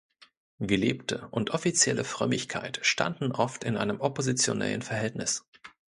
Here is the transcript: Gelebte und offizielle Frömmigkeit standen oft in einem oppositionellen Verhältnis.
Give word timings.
Gelebte 0.59 1.27
und 1.29 1.51
offizielle 1.51 2.03
Frömmigkeit 2.03 2.79
standen 2.81 3.31
oft 3.31 3.63
in 3.63 3.77
einem 3.77 4.01
oppositionellen 4.01 4.81
Verhältnis. 4.81 5.45